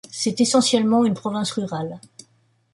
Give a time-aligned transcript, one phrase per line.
[0.09, 1.99] C'est essentiellement une province rurale.